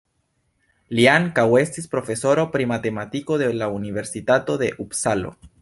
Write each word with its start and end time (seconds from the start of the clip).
Li 0.99 1.05
ankaŭ 1.11 1.45
estis 1.59 1.89
profesoro 1.93 2.47
pri 2.57 2.69
matematiko 2.73 3.41
de 3.45 3.53
la 3.61 3.71
Universitato 3.79 4.61
de 4.65 4.73
Upsalo. 4.87 5.37